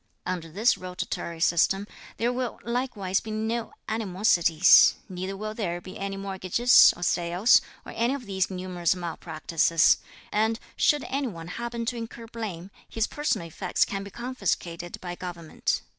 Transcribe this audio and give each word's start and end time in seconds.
Under 0.25 0.49
this 0.49 0.79
rotatory 0.79 1.39
system, 1.39 1.85
there 2.17 2.33
will 2.33 2.59
likewise 2.63 3.19
be 3.19 3.29
no 3.29 3.71
animosities; 3.87 4.95
neither 5.07 5.37
will 5.37 5.53
there 5.53 5.79
be 5.79 5.99
any 5.99 6.17
mortgages, 6.17 6.91
or 6.97 7.03
sales, 7.03 7.61
or 7.85 7.91
any 7.95 8.15
of 8.15 8.25
these 8.25 8.49
numerous 8.49 8.95
malpractices; 8.95 9.97
and 10.31 10.59
should 10.75 11.03
any 11.03 11.27
one 11.27 11.49
happen 11.49 11.85
to 11.85 11.97
incur 11.97 12.25
blame, 12.25 12.71
his 12.89 13.05
personal 13.05 13.47
effects 13.47 13.85
can 13.85 14.03
be 14.03 14.09
confiscated 14.09 14.99
by 15.01 15.13
Government. 15.13 15.83